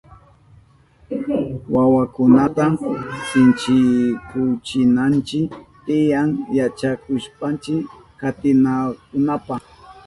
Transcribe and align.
Wawakunata 1.73 2.65
sinchikuchinanchi 3.27 5.39
tiyan 5.85 6.29
yachakushpa 6.57 7.47
katinankunapa. 8.19 9.55